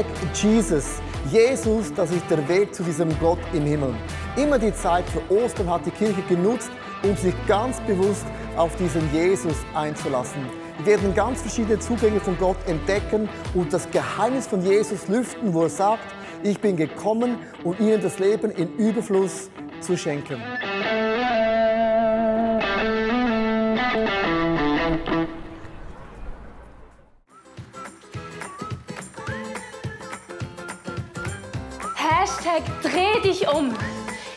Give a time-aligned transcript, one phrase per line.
[0.00, 1.00] Hashtag Jesus.
[1.30, 3.94] Jesus, das ist der Weg zu diesem Gott im Himmel.
[4.36, 6.70] Immer die Zeit für Ostern hat die Kirche genutzt,
[7.02, 8.24] um sich ganz bewusst
[8.56, 10.40] auf diesen Jesus einzulassen.
[10.78, 15.64] Wir werden ganz verschiedene Zugänge von Gott entdecken und das Geheimnis von Jesus lüften, wo
[15.64, 16.04] er sagt,
[16.42, 20.40] ich bin gekommen, um ihnen das Leben in Überfluss zu schenken.
[33.54, 33.76] Um.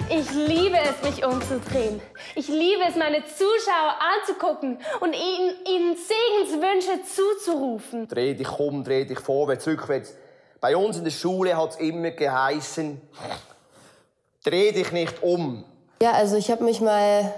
[0.10, 2.02] Ich liebe es, mich umzudrehen.
[2.36, 8.08] Ich liebe es, meine Zuschauer anzugucken und ihnen, ihnen Segenswünsche zuzurufen.
[8.08, 10.14] Dreh dich um, dreh dich vorwärts, rückwärts.
[10.60, 13.02] Bei uns in der Schule hat es immer geheißen,
[14.44, 15.66] dreh dich nicht um.
[16.02, 17.34] Ja, also ich habe mich mal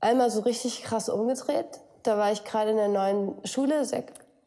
[0.00, 1.80] einmal so richtig krass umgedreht.
[2.02, 3.86] Da war ich gerade in der neuen Schule.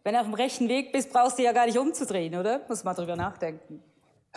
[0.03, 2.61] Wenn du auf dem rechten Weg bist, brauchst du ja gar nicht umzudrehen, oder?
[2.67, 3.81] Muss mal drüber nachdenken.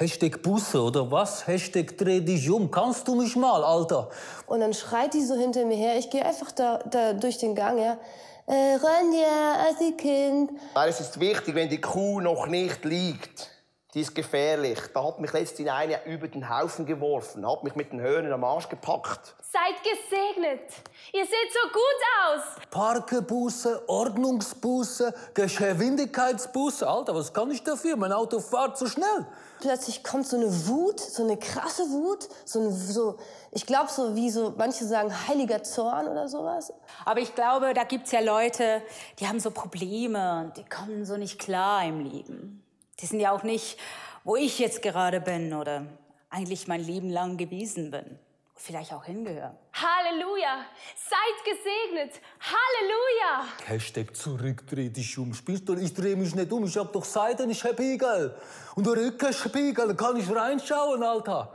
[0.01, 1.45] Hashtag Busse oder was?
[1.49, 2.71] Hashtag dreh dich um.
[2.71, 4.09] Kannst du mich mal, Alter?
[4.47, 5.99] Und dann schreit die so hinter mir her.
[5.99, 7.99] Ich gehe einfach da, da durch den Gang, ja.
[8.47, 10.53] Äh, Ronja, Kind.
[10.75, 13.51] Weil es ist wichtig, wenn die Kuh noch nicht liegt.
[13.93, 14.79] Die ist gefährlich.
[14.95, 18.45] Da hat mich letztens eine über den Haufen geworfen, hat mich mit den Hörnern am
[18.45, 19.35] Arsch gepackt.
[19.51, 20.75] Seid gesegnet.
[21.13, 21.83] Ihr seht so gut
[22.23, 22.69] aus.
[22.71, 26.89] Parkebusse, Ordnungsbusse, Geschwindigkeitsbusse.
[26.89, 27.97] Alter, was kann ich dafür?
[27.97, 29.27] Mein Auto fährt so schnell.
[29.61, 33.19] Plötzlich kommt so eine Wut, so eine krasse Wut, so, ein, so
[33.51, 36.73] ich glaube so wie so manche sagen heiliger Zorn oder sowas.
[37.05, 38.83] Aber ich glaube, da gibt's ja Leute,
[39.19, 42.63] die haben so Probleme und die kommen so nicht klar im Leben.
[43.01, 43.79] Die sind ja auch nicht,
[44.25, 45.87] wo ich jetzt gerade bin oder
[46.31, 48.19] eigentlich mein Leben lang gewesen bin.
[48.61, 49.57] Vielleicht auch hingehören.
[49.73, 50.65] Halleluja!
[50.97, 52.21] Seid gesegnet!
[52.41, 53.47] Halleluja!
[53.67, 55.33] Hashtag zurückdreh dich um.
[55.33, 55.75] Spielst du?
[55.75, 56.65] Ich dreh mich nicht um.
[56.65, 58.35] Ich hab doch Seiten, ich hab Spiegel.
[58.75, 61.55] Und der Rückenspiegel, da kann ich reinschauen, Alter.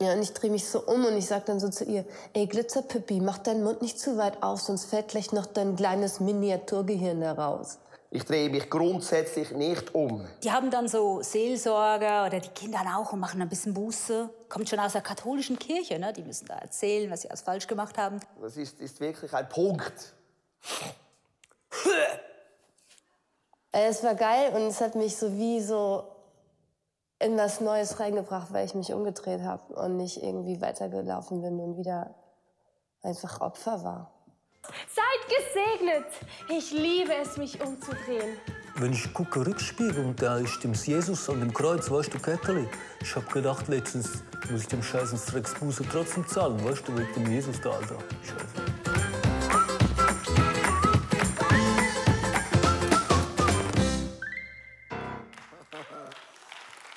[0.00, 2.46] Ja, und ich drehe mich so um und ich sag dann so zu ihr, ey
[2.46, 7.22] Glitzerpippi, mach deinen Mund nicht zu weit auf, sonst fällt gleich noch dein kleines Miniaturgehirn
[7.22, 7.78] heraus.
[8.10, 10.26] Ich drehe mich grundsätzlich nicht um.
[10.42, 14.30] Die haben dann so Seelsorger oder die Kinder auch und machen ein bisschen Buße.
[14.50, 16.12] Kommt schon aus der katholischen Kirche, ne?
[16.12, 18.20] Die müssen da erzählen, was sie alles falsch gemacht haben.
[18.42, 20.12] Das ist, ist wirklich ein Punkt.
[23.72, 26.04] Es war geil und es hat mich so wie so
[27.20, 31.76] in was Neues reingebracht, weil ich mich umgedreht habe und nicht irgendwie weitergelaufen bin und
[31.76, 32.14] wieder
[33.02, 34.12] einfach Opfer war.
[34.64, 36.06] Seid gesegnet.
[36.48, 38.36] Ich liebe es, mich umzudrehen.
[38.80, 42.66] Wenn ich gucke Rückspiegel und da ist dem Jesus an dem Kreuz, weißt du, Ketteli,
[43.02, 47.30] ich hab gedacht letztens, muss ich dem scheißen Drecksbuße trotzdem zahlen, weißt du, wegen dem
[47.30, 47.98] Jesus da, Alter.
[48.22, 48.54] Scheiße.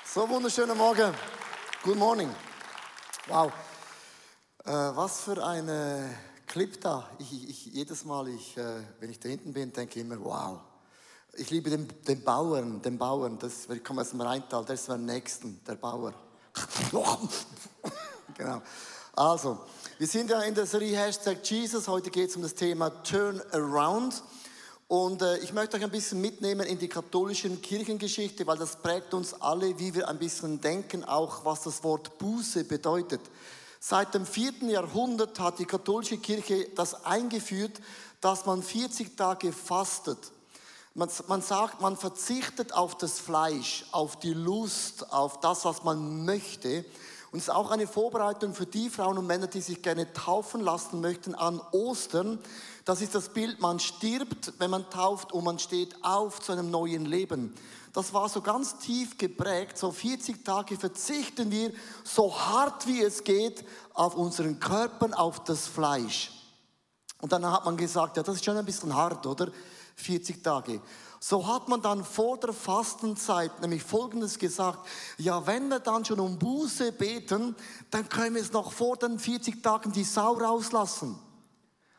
[0.06, 1.12] So, wunderschönen Morgen.
[1.82, 2.30] Good morning.
[3.26, 3.52] Wow.
[4.64, 7.10] Äh, was für eine Clip da.
[7.18, 10.60] Ich, ich, jedes Mal, ich, äh, wenn ich da hinten bin, denke ich immer, wow.
[11.36, 13.38] Ich liebe den, den Bauern, den Bauern.
[13.38, 16.14] Das, ich komme aus dem Rheintal, der ist am nächsten, der Bauer.
[18.36, 18.62] genau.
[19.16, 19.58] Also,
[19.98, 21.88] wir sind ja in der Serie Hashtag Jesus.
[21.88, 24.22] Heute geht es um das Thema Turn Around.
[24.86, 29.12] Und äh, ich möchte euch ein bisschen mitnehmen in die katholische Kirchengeschichte, weil das prägt
[29.12, 33.20] uns alle, wie wir ein bisschen denken, auch was das Wort Buße bedeutet.
[33.80, 37.80] Seit dem vierten Jahrhundert hat die katholische Kirche das eingeführt,
[38.20, 40.18] dass man 40 Tage fastet.
[40.94, 46.24] Man, man sagt, man verzichtet auf das Fleisch, auf die Lust, auf das, was man
[46.24, 46.84] möchte.
[47.32, 50.60] Und es ist auch eine Vorbereitung für die Frauen und Männer, die sich gerne taufen
[50.60, 52.38] lassen möchten an Ostern.
[52.84, 56.70] Das ist das Bild, man stirbt, wenn man tauft und man steht auf zu einem
[56.70, 57.54] neuen Leben
[57.94, 59.78] das war so ganz tief geprägt.
[59.78, 63.64] So 40 Tage verzichten wir so hart wie es geht
[63.94, 66.32] auf unseren Körper, auf das Fleisch.
[67.20, 69.46] Und dann hat man gesagt, ja, das ist schon ein bisschen hart, oder?
[69.96, 70.80] 40 Tage.
[71.20, 74.86] So hat man dann vor der Fastenzeit nämlich Folgendes gesagt,
[75.16, 77.56] ja, wenn wir dann schon um Buße beten,
[77.90, 81.18] dann können wir es noch vor den 40 Tagen die Sau rauslassen.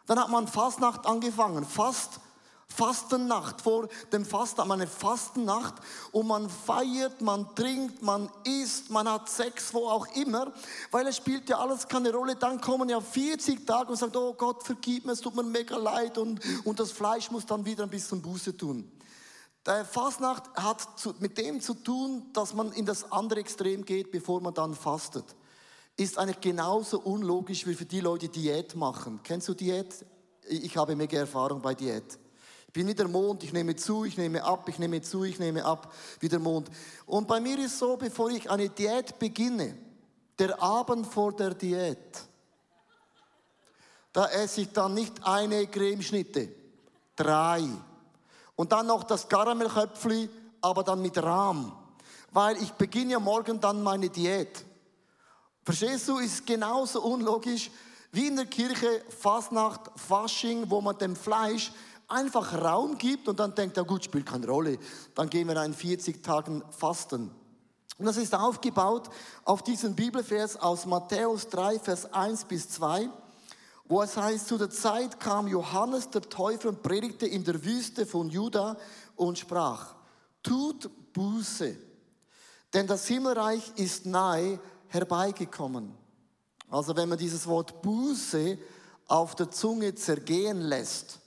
[0.06, 2.20] Dann hat man Fastnacht angefangen, Fast
[2.68, 3.62] Fastennacht.
[3.62, 5.76] Vor dem Fasten eine Fastennacht
[6.12, 10.52] und man feiert, man trinkt, man isst, man hat Sex, wo auch immer,
[10.92, 12.36] weil es spielt ja alles keine Rolle.
[12.36, 15.78] Dann kommen ja 40 Tage und sagt, oh Gott, vergib mir, es tut mir mega
[15.78, 18.92] leid und, und das Fleisch muss dann wieder ein bisschen Buße tun.
[19.66, 24.12] Der Fastnacht hat zu, mit dem zu tun, dass man in das andere Extrem geht,
[24.12, 25.26] bevor man dann fastet.
[25.98, 29.22] Ist eigentlich genauso unlogisch wie für die Leute, die Diät machen.
[29.24, 30.06] Kennst du Diät?
[30.48, 32.20] Ich habe mega Erfahrung bei Diät
[32.76, 35.64] bin wie der Mond, ich nehme zu, ich nehme ab, ich nehme zu, ich nehme
[35.64, 36.70] ab, wie der Mond.
[37.06, 39.78] Und bei mir ist so, bevor ich eine Diät beginne,
[40.38, 41.98] der Abend vor der Diät,
[44.12, 46.50] da esse ich dann nicht eine Cremeschnitte,
[47.16, 47.64] drei.
[48.58, 50.30] Und dann noch das Karamellköpfli,
[50.60, 51.72] aber dann mit Rahm.
[52.34, 54.66] Weil ich beginne ja morgen dann meine Diät.
[55.64, 57.72] Verstehst du, ist genauso unlogisch
[58.12, 61.72] wie in der Kirche Fastnacht, Fasching, wo man dem Fleisch
[62.08, 64.78] einfach Raum gibt und dann denkt, ja gut, spielt keine Rolle.
[65.14, 67.32] Dann gehen wir in 40 Tagen fasten.
[67.98, 69.10] Und das ist aufgebaut
[69.46, 73.10] auf diesen Bibelvers aus Matthäus 3, Vers 1 bis 2,
[73.86, 78.06] wo es heißt, zu der Zeit kam Johannes der Täufer und predigte in der Wüste
[78.06, 78.78] von Juda
[79.16, 79.96] und sprach,
[80.44, 81.78] tut Buße,
[82.74, 85.94] denn das Himmelreich ist nahe herbeigekommen.
[86.70, 88.58] Also wenn man dieses Wort Buße
[89.08, 91.20] auf der Zunge zergehen lässt,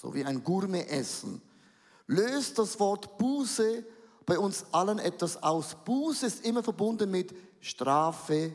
[0.00, 1.40] so wie ein Gourmet-Essen,
[2.06, 3.82] löst das Wort Buße
[4.26, 5.74] bei uns allen etwas aus.
[5.84, 8.54] Buße ist immer verbunden mit Strafe,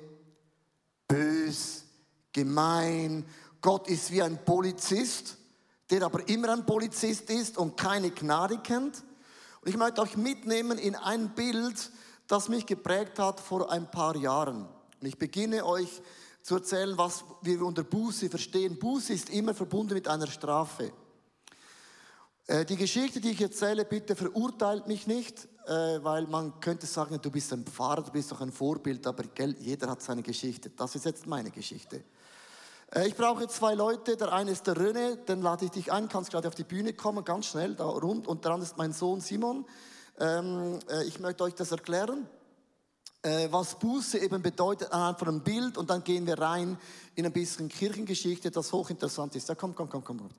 [1.07, 1.83] bös,
[2.31, 3.25] gemein.
[3.59, 5.38] Gott ist wie ein Polizist,
[5.89, 9.03] der aber immer ein Polizist ist und keine Gnade kennt.
[9.61, 11.91] Und ich möchte euch mitnehmen in ein Bild,
[12.27, 14.67] das mich geprägt hat vor ein paar Jahren.
[15.01, 16.01] Und ich beginne euch
[16.43, 18.77] zu erzählen, was wir unter Buße verstehen.
[18.77, 20.93] Buße ist immer verbunden mit einer Strafe.
[22.51, 27.18] Äh, die Geschichte, die ich erzähle, bitte verurteilt mich nicht, äh, weil man könnte sagen,
[27.21, 30.69] du bist ein Pfarrer, du bist doch ein Vorbild, aber gell, jeder hat seine Geschichte.
[30.71, 32.03] Das ist jetzt meine Geschichte.
[32.94, 34.18] Äh, ich brauche zwei Leute.
[34.18, 36.92] Der eine ist der René, den lade ich dich ein, kannst gerade auf die Bühne
[36.92, 38.27] kommen, ganz schnell da rund.
[38.27, 39.65] Und andere ist mein Sohn Simon.
[40.19, 42.27] Ähm, ich möchte euch das erklären
[43.51, 46.75] was Buße eben bedeutet anhand von einem Bild und dann gehen wir rein
[47.13, 49.48] in ein bisschen Kirchengeschichte, das hochinteressant ist.
[49.48, 50.30] Ja, komm, komm, komm, komm.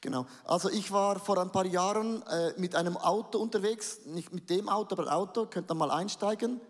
[0.00, 0.26] Genau.
[0.44, 4.68] Also ich war vor ein paar Jahren äh, mit einem Auto unterwegs, nicht mit dem
[4.68, 6.60] Auto, aber Auto, könnt ihr mal einsteigen.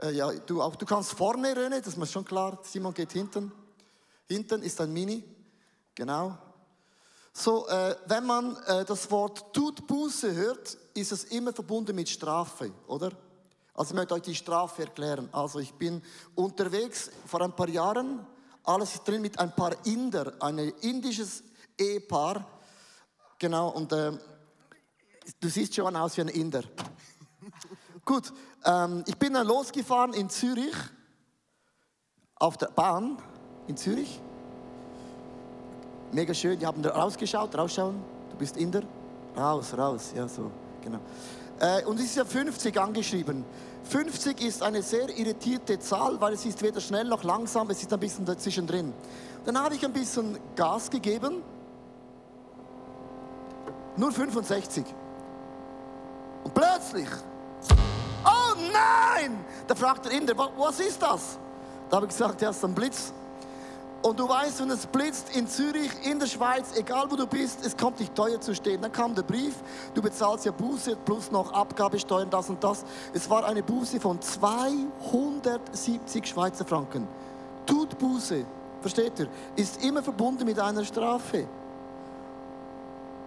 [0.00, 2.58] Äh, ja, du, auch, du kannst vorne, René, das ist mir schon klar.
[2.62, 3.52] Simon geht hinten.
[4.26, 5.22] Hinten ist ein Mini.
[5.94, 6.38] Genau.
[7.34, 12.08] So, äh, wenn man äh, das Wort tut Buße hört, ist es immer verbunden mit
[12.08, 13.10] Strafe, oder?
[13.74, 15.28] Also ich möchte euch die Strafe erklären.
[15.32, 16.02] Also ich bin
[16.34, 18.26] unterwegs vor ein paar Jahren,
[18.64, 21.42] alles ist drin mit ein paar Inder, ein indisches
[21.78, 22.46] Ehepaar,
[23.42, 24.12] Genau, und äh,
[25.40, 26.62] du siehst schon aus wie ein Inder.
[28.04, 28.32] Gut,
[28.64, 30.76] ähm, ich bin dann losgefahren in Zürich,
[32.36, 33.18] auf der Bahn
[33.66, 34.20] in Zürich.
[36.12, 38.00] Mega schön, die haben rausgeschaut, rausschauen,
[38.30, 38.84] du bist Inder.
[39.36, 40.48] Raus, raus, ja so,
[40.80, 41.00] genau.
[41.58, 43.44] Äh, und es ist ja 50 angeschrieben.
[43.90, 47.92] 50 ist eine sehr irritierte Zahl, weil es ist weder schnell noch langsam, es ist
[47.92, 48.92] ein bisschen dazwischen drin.
[49.44, 51.42] Dann habe ich ein bisschen Gas gegeben
[53.96, 54.84] nur 65.
[56.44, 57.08] Und plötzlich,
[58.24, 59.44] oh nein!
[59.66, 61.38] Da fragt der Inder, was ist das?
[61.88, 63.12] Da habe ich gesagt, ja, ist ein Blitz.
[64.02, 67.64] Und du weißt, wenn es blitzt in Zürich, in der Schweiz, egal wo du bist,
[67.64, 68.82] es kommt nicht teuer zu stehen.
[68.82, 69.54] Dann kam der Brief,
[69.94, 72.84] du bezahlst ja Buße plus noch Abgabesteuern, das und das.
[73.14, 77.06] Es war eine Buße von 270 Schweizer Franken.
[77.64, 78.44] Tut Buße,
[78.80, 81.46] versteht ihr, ist immer verbunden mit einer Strafe.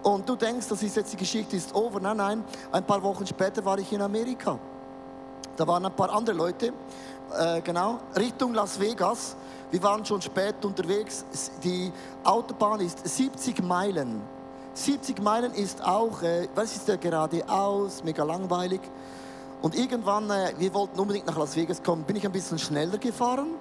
[0.06, 2.00] Und du denkst, das ist jetzt die Geschichte ist over.
[2.00, 2.44] Nein, nein.
[2.72, 4.60] Ein paar Wochen später war ich in Amerika.
[5.58, 6.74] Da waren ein paar andere Leute,
[7.36, 9.36] äh, genau, Richtung Las Vegas.
[9.72, 11.26] Wir waren schon spät unterwegs.
[11.64, 11.92] Die
[12.24, 14.22] Autobahn ist 70 Meilen.
[14.76, 18.82] 70 Meilen ist auch, äh, was ist der geradeaus, mega langweilig.
[19.64, 23.00] Und irgendwann, äh, wir wollten unbedingt nach Las Vegas kommen, bin ich ein bisschen schneller
[23.00, 23.56] gefahren.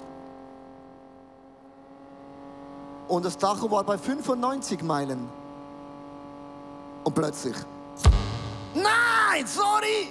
[3.09, 5.44] Und das Tacho war bei 95 Meilen.
[7.05, 7.55] Und plötzlich,
[8.75, 10.11] nein, sorry!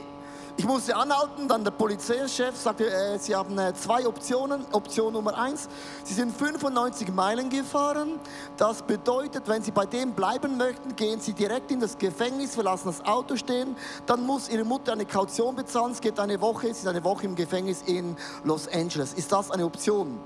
[0.56, 4.64] Ich musste anhalten, dann der Polizeichef sagte, äh, Sie haben äh, zwei Optionen.
[4.72, 5.68] Option Nummer eins,
[6.04, 8.20] Sie sind 95 Meilen gefahren.
[8.56, 12.86] Das bedeutet, wenn Sie bei dem bleiben möchten, gehen Sie direkt in das Gefängnis, verlassen
[12.86, 13.76] das Auto stehen.
[14.06, 15.94] Dann muss Ihre Mutter eine Kaution bezahlen.
[15.94, 19.14] Es geht eine Woche, Sie sind eine Woche im Gefängnis in Los Angeles.
[19.14, 20.20] Ist das eine Option?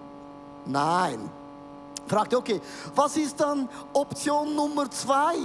[0.66, 1.32] Nein.
[2.06, 2.60] Fragte, okay,
[2.94, 5.36] was ist dann Option Nummer zwei?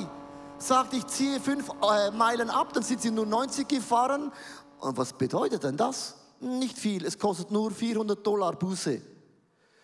[0.63, 4.33] Sagt, ich ziehe fünf äh, Meilen ab, dann sind sie nur 90 gefahren.
[4.81, 6.15] Und was bedeutet denn das?
[6.41, 9.01] Nicht viel, es kostet nur 400 Dollar Buße.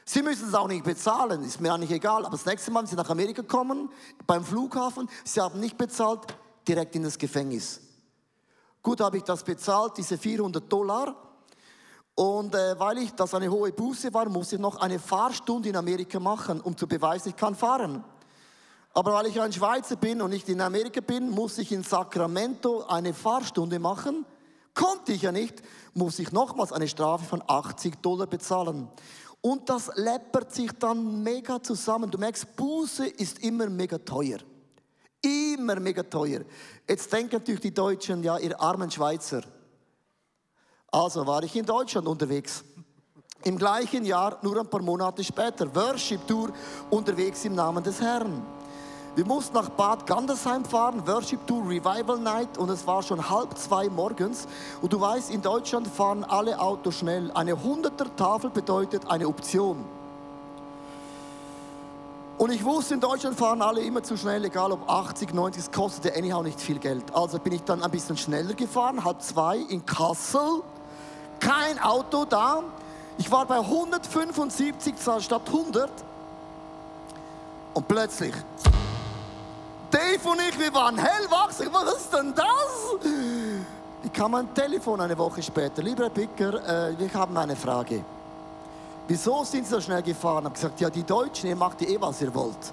[0.05, 2.25] Sie müssen es auch nicht bezahlen, ist mir eigentlich egal.
[2.25, 3.91] Aber das nächste Mal, wenn Sie nach Amerika kommen,
[4.27, 6.21] beim Flughafen, Sie haben nicht bezahlt,
[6.67, 7.81] direkt in das Gefängnis.
[8.83, 11.15] Gut, habe ich das bezahlt, diese 400 Dollar.
[12.15, 15.77] Und äh, weil ich das eine hohe Buße war, musste ich noch eine Fahrstunde in
[15.77, 18.03] Amerika machen, um zu beweisen, ich kann fahren.
[18.99, 22.83] Aber weil ich ein Schweizer bin und nicht in Amerika bin, muss ich in Sacramento
[22.89, 24.27] eine Fahrstunde machen.
[24.75, 25.63] Konnte ich ja nicht,
[25.95, 28.89] muss ich nochmals eine Strafe von 80 Dollar bezahlen.
[29.41, 32.11] Und das läppert sich dann mega zusammen.
[32.11, 34.39] Du merkst, Buße ist immer mega teuer.
[35.23, 36.41] Immer mega teuer.
[36.89, 39.43] Jetzt denken natürlich die Deutschen, ja, ihr armen Schweizer.
[40.91, 42.65] Also war ich in Deutschland unterwegs.
[43.45, 46.53] Im gleichen Jahr, nur ein paar Monate später, Worship Tour
[46.91, 48.58] unterwegs im Namen des Herrn.
[49.15, 53.57] Wir mussten nach Bad Gandersheim fahren, Worship Tour Revival Night und es war schon halb
[53.59, 54.47] zwei morgens.
[54.81, 57.31] Und du weißt, in Deutschland fahren alle Autos schnell.
[57.33, 59.85] Eine 100er Tafel bedeutet eine Option.
[62.39, 65.73] Und ich wusste, in Deutschland fahren alle immer zu schnell, egal ob 80, 90, es
[65.73, 67.13] kostete anyhow nicht viel Geld.
[67.13, 70.63] Also bin ich dann ein bisschen schneller gefahren, halb zwei in Kassel.
[71.41, 72.63] Kein Auto da.
[73.19, 75.91] Ich war bei 175 statt 100.
[77.75, 78.35] Und plötzlich
[79.91, 81.49] Dave und ich, wir waren hellwach.
[81.49, 83.13] Was ist denn das?
[84.03, 85.83] Ich kam ein Telefon eine Woche später.
[85.83, 88.05] Lieber Herr Picker, äh, wir haben eine Frage.
[89.07, 90.41] Wieso sind Sie so schnell gefahren?
[90.41, 92.73] Ich habe gesagt, ja, die Deutschen, ihr macht eh, was ihr wollt.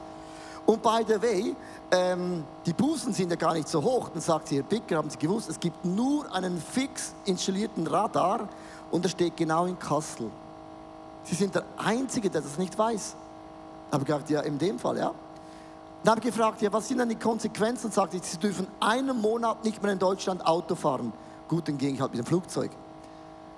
[0.65, 1.55] Und by the way,
[1.91, 4.09] ähm, die Bußen sind ja gar nicht so hoch.
[4.09, 8.49] Dann sagt sie, Herr Picker, haben Sie gewusst, es gibt nur einen fix installierten Radar
[8.91, 10.29] und der steht genau in Kassel.
[11.23, 13.15] Sie sind der Einzige, der das nicht weiß.
[13.87, 15.11] Ich habe gesagt, ja, in dem Fall, ja.
[16.05, 17.87] Dann habe gefragt, ja, was sind denn die Konsequenzen?
[17.87, 21.11] Und sagte, sie dürfen einen Monat nicht mehr in Deutschland Auto fahren.
[21.47, 22.69] Gut, dann ging ich halt mit dem Flugzeug.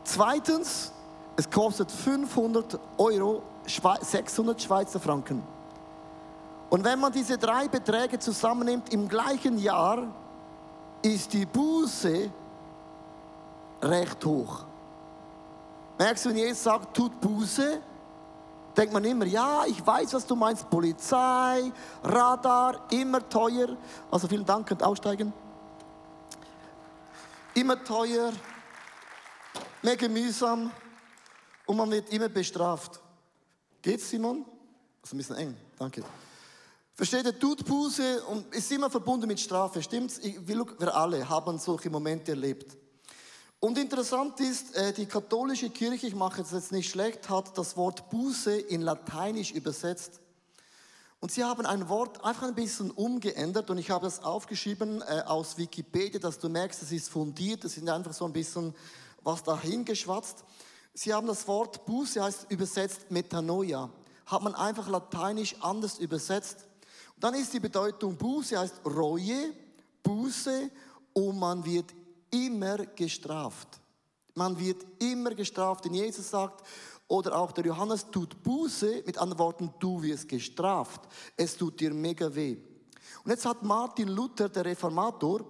[0.06, 0.94] Zweitens,
[1.36, 5.44] es kostet 500 Euro, 600 Schweizer Franken.
[6.70, 10.08] Und wenn man diese drei Beträge zusammennimmt im gleichen Jahr,
[11.02, 12.32] ist die Buße
[13.82, 14.64] recht hoch.
[16.00, 17.82] Merkst du, wenn Jesus sagt, tut Buße,
[18.78, 21.72] denkt man immer, ja, ich weiß, was du meinst, Polizei,
[22.04, 23.76] Radar, immer teuer.
[24.12, 25.34] Also vielen Dank, könnt aussteigen.
[27.56, 28.32] Immer teuer,
[29.82, 30.72] mega mühsam
[31.66, 33.02] und man wird immer bestraft.
[33.82, 34.46] Geht's, Simon?
[35.04, 36.04] Ist ein bisschen eng, danke.
[36.94, 40.20] Versteht ihr, tut Buße und ist immer verbunden mit Strafe, stimmt's?
[40.22, 42.78] Wir alle haben solche Momente erlebt.
[43.60, 47.76] Und interessant ist, äh, die katholische Kirche, ich mache es jetzt nicht schlecht, hat das
[47.76, 50.20] Wort Buße in Lateinisch übersetzt.
[51.20, 55.24] Und sie haben ein Wort einfach ein bisschen umgeändert und ich habe das aufgeschrieben äh,
[55.26, 58.76] aus Wikipedia, dass du merkst, es ist fundiert, es ist einfach so ein bisschen
[59.24, 60.44] was dahingeschwatzt.
[60.94, 63.90] Sie haben das Wort Buße heißt übersetzt Metanoia,
[64.28, 66.68] hat man einfach lateinisch anders übersetzt.
[67.16, 69.52] Und dann ist die Bedeutung Buße heißt Reue,
[70.04, 70.70] Buße
[71.14, 71.92] und man wird
[72.32, 73.68] immer gestraft.
[74.36, 76.64] Man wird immer gestraft, denn Jesus sagt,
[77.08, 81.02] oder auch der Johannes tut Buße, mit anderen Worten, du wirst gestraft.
[81.36, 82.58] Es tut dir mega weh.
[83.24, 85.46] Und jetzt hat Martin Luther, der Reformator,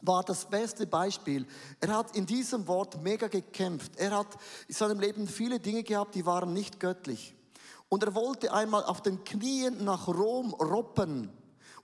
[0.00, 1.46] war das beste Beispiel.
[1.80, 3.96] Er hat in diesem Wort mega gekämpft.
[3.96, 4.36] Er hat
[4.66, 7.34] in seinem Leben viele Dinge gehabt, die waren nicht göttlich.
[7.88, 11.30] Und er wollte einmal auf den Knien nach Rom roppen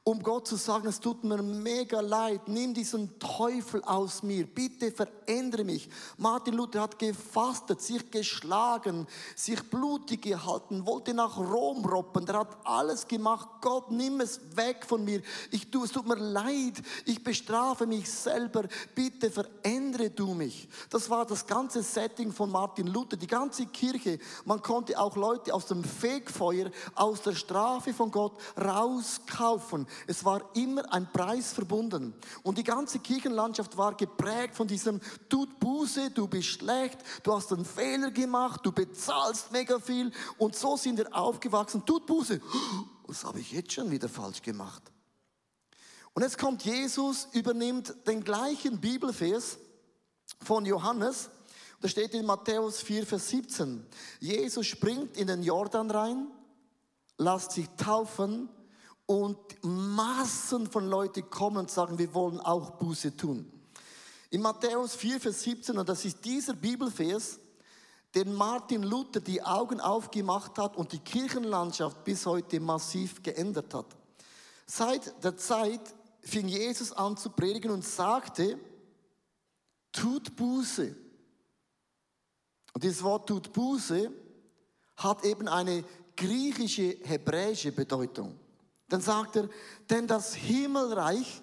[0.07, 4.93] um Gott zu sagen, es tut mir mega leid, nimm diesen Teufel aus mir, bitte
[4.93, 5.89] verändere mich.
[6.19, 12.55] Martin Luther hat gefastet, sich geschlagen, sich blutig gehalten, wollte nach Rom roppen, der hat
[12.65, 13.49] alles gemacht.
[13.63, 15.23] Gott, nimm es weg von mir.
[15.51, 20.69] Ich tue, es tut mir leid, ich bestrafe mich selber, bitte verändere du mich.
[20.91, 24.19] Das war das ganze Setting von Martin Luther, die ganze Kirche.
[24.45, 29.87] Man konnte auch Leute aus dem Fegfeuer, aus der Strafe von Gott rauskaufen.
[30.07, 32.15] Es war immer ein Preis verbunden.
[32.43, 37.53] Und die ganze Kirchenlandschaft war geprägt von diesem, tut Buße, du bist schlecht, du hast
[37.53, 40.13] einen Fehler gemacht, du bezahlst mega viel.
[40.39, 42.41] Und so sind wir aufgewachsen, tut Buße.
[43.07, 44.83] Was habe ich jetzt schon wieder falsch gemacht?
[46.15, 49.59] Und jetzt kommt Jesus, übernimmt den gleichen Bibelvers
[50.41, 51.29] von Johannes.
[51.81, 53.85] Da steht in Matthäus 4, Vers 17.
[54.21, 56.29] Jesus springt in den Jordan rein,
[57.19, 58.49] lässt sich taufen
[59.07, 63.51] und Massen von Leuten kommen und sagen, wir wollen auch Buße tun.
[64.31, 67.39] In Matthäus 4, Vers 17, und das ist dieser Bibelvers,
[68.15, 73.87] den Martin Luther die Augen aufgemacht hat und die Kirchenlandschaft bis heute massiv geändert hat.
[74.67, 78.59] Seit der Zeit fing Jesus an zu predigen und sagte,
[79.93, 80.97] tut Buße.
[82.73, 84.11] Und dieses Wort tut Buße
[84.97, 85.85] hat eben eine
[86.17, 88.39] griechische, hebräische Bedeutung.
[88.95, 89.49] Dann sagt er,
[89.91, 91.43] denn das Himmelreich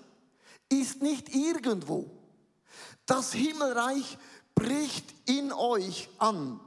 [0.70, 2.10] ist nicht irgendwo.
[3.05, 4.17] Das Himmelreich
[4.55, 6.62] bricht in euch an.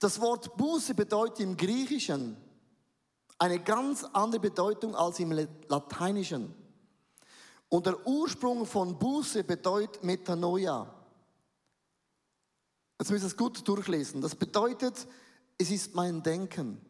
[0.00, 2.36] Das Wort Buße bedeutet im Griechischen
[3.38, 5.30] Eine ganz andere Bedeutung als im
[5.68, 6.52] Lateinischen.
[7.68, 10.92] Und der Ursprung von Buße bedeutet Metanoia.
[12.98, 14.20] Jetzt müssen wir es gut durchlesen.
[14.20, 15.06] Das bedeutet,
[15.58, 16.84] es ist mein Denken.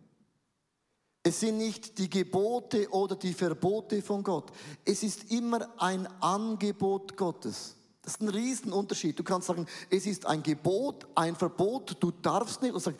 [1.27, 4.53] Es sind nicht die Gebote oder die Verbote von Gott.
[4.85, 7.75] Es ist immer ein Angebot Gottes.
[8.01, 9.19] Das ist ein Riesenunterschied.
[9.19, 12.75] Du kannst sagen, es ist ein Gebot, ein Verbot, du darfst nicht.
[12.75, 12.99] Und sagen,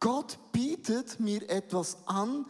[0.00, 2.46] Gott bietet mir etwas an,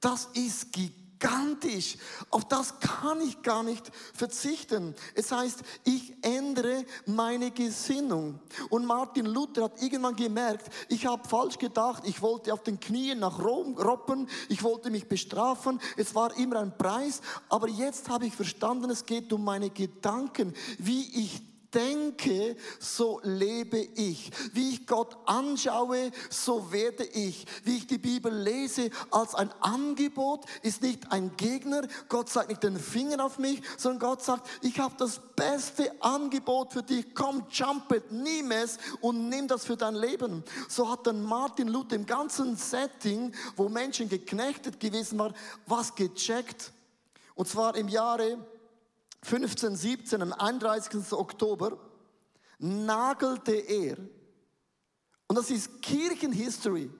[0.00, 1.96] das ist gigantisch gigantisch.
[2.30, 4.94] Auf das kann ich gar nicht verzichten.
[5.14, 8.40] Es heißt, ich ändere meine Gesinnung.
[8.68, 13.20] Und Martin Luther hat irgendwann gemerkt, ich habe falsch gedacht, ich wollte auf den Knien
[13.20, 18.26] nach Rom roppen, ich wollte mich bestrafen, es war immer ein Preis, aber jetzt habe
[18.26, 24.30] ich verstanden, es geht um meine Gedanken, wie ich denke, so lebe ich.
[24.52, 27.46] Wie ich Gott anschaue, so werde ich.
[27.64, 31.82] Wie ich die Bibel lese als ein Angebot, ist nicht ein Gegner.
[32.08, 36.72] Gott sagt nicht den Finger auf mich, sondern Gott sagt, ich habe das beste Angebot
[36.72, 37.14] für dich.
[37.14, 40.44] Komm, jump it, nimm es und nimm das für dein Leben.
[40.68, 45.34] So hat dann Martin Luther im ganzen Setting, wo Menschen geknechtet gewesen waren,
[45.66, 46.72] was gecheckt.
[47.34, 48.38] Und zwar im Jahre
[49.24, 51.12] 1517, am 31.
[51.12, 51.78] Oktober,
[52.58, 53.96] nagelte er,
[55.26, 56.90] und das ist Kirchenhistory,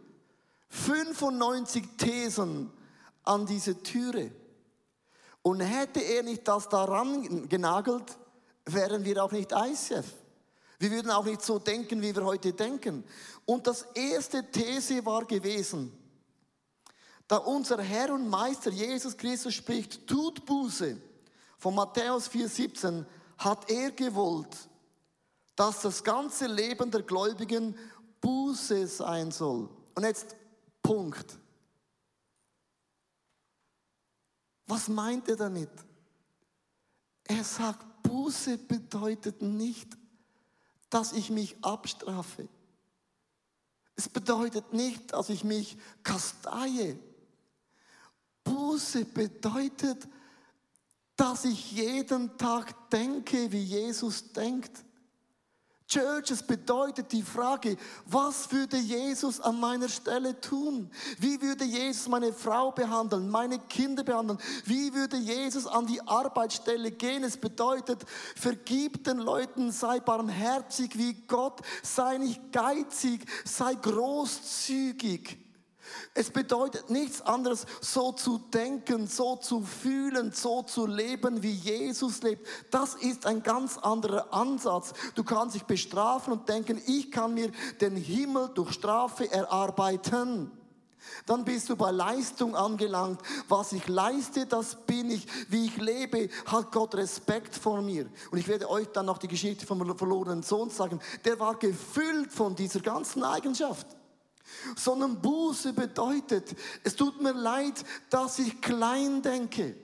[0.71, 2.71] 95 Thesen
[3.25, 4.33] an diese Türe.
[5.43, 8.19] Und hätte er nicht das daran genagelt,
[8.64, 10.07] wären wir auch nicht ICF.
[10.78, 13.04] Wir würden auch nicht so denken, wie wir heute denken.
[13.45, 15.93] Und das erste These war gewesen,
[17.28, 20.97] da unser Herr und Meister Jesus Christus spricht, tut Buße
[21.64, 23.06] von Matthäus 4,17
[23.38, 24.55] hat er gewollt,
[25.57, 27.74] dass das ganze Leben der Gläubigen
[28.20, 29.70] Buße sein soll.
[29.94, 30.37] Und jetzt
[30.83, 31.38] Punkt.
[34.66, 35.70] Was meint er damit?
[37.24, 39.88] Er sagt, Buße bedeutet nicht,
[40.90, 42.46] dass ich mich abstrafe.
[43.96, 46.98] Es bedeutet nicht, dass ich mich kasteie.
[48.42, 50.07] Buße bedeutet,
[51.16, 54.85] dass ich jeden Tag denke, wie Jesus denkt.
[55.87, 60.90] Church, es bedeutet die Frage, was würde Jesus an meiner Stelle tun?
[61.18, 64.38] Wie würde Jesus meine Frau behandeln, meine Kinder behandeln?
[64.64, 67.22] Wie würde Jesus an die Arbeitsstelle gehen?
[67.22, 68.03] Es bedeutet,
[68.35, 75.43] vergib den Leuten, sei barmherzig wie Gott, sei nicht geizig, sei großzügig.
[76.14, 82.23] Es bedeutet nichts anderes, so zu denken, so zu fühlen, so zu leben, wie Jesus
[82.23, 82.47] lebt.
[82.70, 84.92] Das ist ein ganz anderer Ansatz.
[85.14, 90.51] Du kannst dich bestrafen und denken, ich kann mir den Himmel durch Strafe erarbeiten.
[91.27, 93.20] Dann bist du bei Leistung angelangt.
[93.49, 95.27] Was ich leiste, das bin ich.
[95.51, 98.07] Wie ich lebe, hat Gott Respekt vor mir.
[98.31, 101.01] Und ich werde euch dann noch die Geschichte vom verlorenen Sohn sagen.
[101.25, 103.87] Der war gefüllt von dieser ganzen Eigenschaft
[104.76, 109.76] sondern Buße bedeutet, es tut mir leid, dass ich klein denke.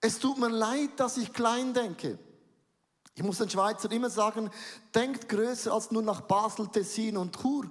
[0.00, 2.18] Es tut mir leid, dass ich klein denke.
[3.14, 4.50] Ich muss den Schweizer immer sagen,
[4.94, 7.70] denkt größer als nur nach Basel, Tessin und Chur.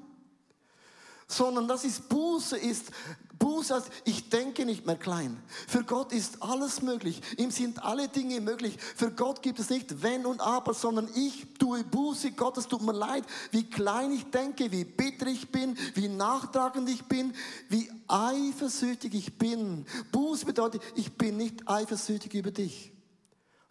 [1.28, 2.92] Sondern das ist Buße, ist
[3.40, 5.42] Buße heißt, ich denke nicht mehr klein.
[5.68, 7.22] Für Gott ist alles möglich.
[7.38, 8.78] Ihm sind alle Dinge möglich.
[8.96, 12.32] Für Gott gibt es nicht wenn und aber, sondern ich tue Buße.
[12.32, 16.90] Gott, es tut mir leid, wie klein ich denke, wie bitter ich bin, wie nachtragend
[16.90, 17.34] ich bin,
[17.70, 19.86] wie eifersüchtig ich bin.
[20.12, 22.92] Buße bedeutet, ich bin nicht eifersüchtig über dich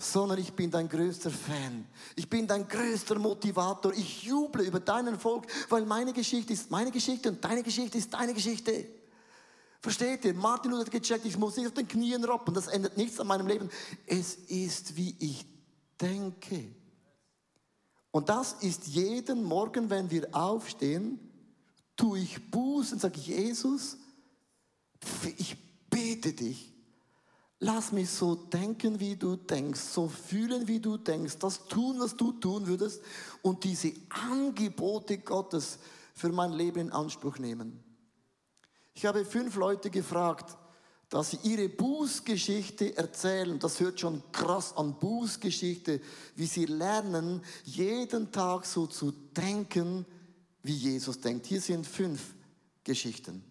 [0.00, 1.84] sondern ich bin dein größter Fan.
[2.14, 3.92] Ich bin dein größter Motivator.
[3.92, 8.14] Ich juble über deinen Erfolg, weil meine Geschichte ist meine Geschichte und deine Geschichte ist
[8.14, 8.86] deine Geschichte.
[9.80, 10.34] Versteht ihr?
[10.34, 13.28] Martin Luther hat gecheckt, ich muss nicht auf den Knien robben, das ändert nichts an
[13.28, 13.70] meinem Leben.
[14.06, 15.46] Es ist, wie ich
[16.00, 16.74] denke.
[18.10, 21.20] Und das ist jeden Morgen, wenn wir aufstehen,
[21.96, 23.96] tue ich Buß und sage, Jesus,
[25.36, 25.56] ich
[25.88, 26.72] bete dich.
[27.60, 32.16] Lass mich so denken, wie du denkst, so fühlen, wie du denkst, das tun, was
[32.16, 33.02] du tun würdest
[33.42, 35.78] und diese Angebote Gottes
[36.14, 37.82] für mein Leben in Anspruch nehmen.
[38.98, 40.56] Ich habe fünf Leute gefragt,
[41.08, 43.56] dass sie ihre Bußgeschichte erzählen.
[43.60, 46.00] Das hört schon krass an Bußgeschichte,
[46.34, 50.04] wie sie lernen, jeden Tag so zu denken,
[50.64, 51.46] wie Jesus denkt.
[51.46, 52.34] Hier sind fünf
[52.82, 53.44] Geschichten.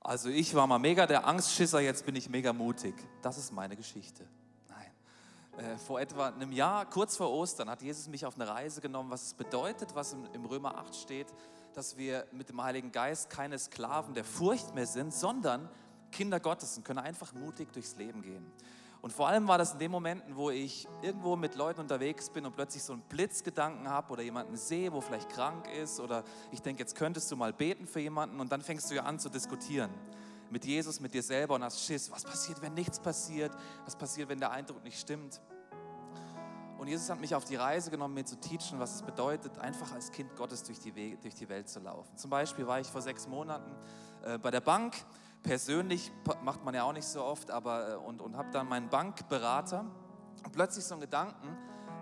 [0.00, 2.94] Also ich war mal mega der Angstschisser, jetzt bin ich mega mutig.
[3.22, 4.28] Das ist meine Geschichte.
[4.68, 5.64] Nein.
[5.64, 9.08] Äh, vor etwa einem Jahr, kurz vor Ostern, hat Jesus mich auf eine Reise genommen,
[9.08, 11.28] was es bedeutet, was im Römer 8 steht,
[11.74, 15.68] dass wir mit dem Heiligen Geist keine Sklaven der Furcht mehr sind, sondern
[16.10, 18.50] Kinder Gottes und können einfach mutig durchs Leben gehen.
[19.00, 22.44] Und vor allem war das in den Momenten, wo ich irgendwo mit Leuten unterwegs bin
[22.44, 26.62] und plötzlich so einen Blitzgedanken habe oder jemanden sehe, wo vielleicht krank ist oder ich
[26.62, 29.28] denke, jetzt könntest du mal beten für jemanden und dann fängst du ja an zu
[29.28, 29.90] diskutieren
[30.50, 32.10] mit Jesus, mit dir selber und hast Schiss.
[32.10, 33.52] Was passiert, wenn nichts passiert?
[33.84, 35.40] Was passiert, wenn der Eindruck nicht stimmt?
[36.78, 39.92] Und Jesus hat mich auf die Reise genommen, mir zu teachen, was es bedeutet, einfach
[39.92, 42.16] als Kind Gottes durch die, Wege, durch die Welt zu laufen.
[42.16, 43.74] Zum Beispiel war ich vor sechs Monaten
[44.22, 44.94] äh, bei der Bank.
[45.42, 46.12] Persönlich
[46.42, 49.86] macht man ja auch nicht so oft, aber äh, und, und habe dann meinen Bankberater
[50.44, 51.56] und plötzlich so einen Gedanken,